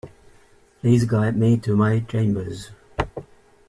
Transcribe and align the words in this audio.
Please 0.81 1.05
guide 1.05 1.37
me 1.37 1.57
to 1.57 1.75
my 1.75 1.99
chambers. 1.99 2.71